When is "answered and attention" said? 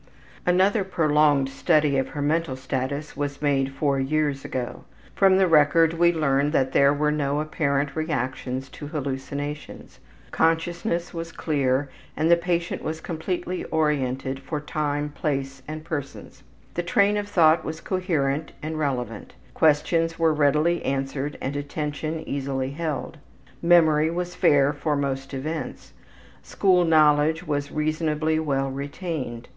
20.84-22.20